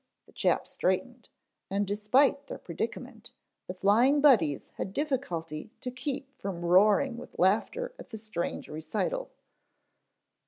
[0.25, 1.29] The chap straightened,
[1.69, 3.33] and despite their predicament,
[3.67, 9.29] the Flying Buddies had difficulty to keep from roaring with laughter at the strange recital.